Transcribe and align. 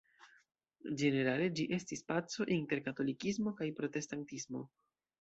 Ĝenerale 1.01 1.51
ĝi 1.59 1.67
estis 1.77 2.03
paco 2.13 2.49
inter 2.59 2.83
katolikismo 2.91 3.57
kaj 3.63 3.73
protestantismo. 3.83 4.69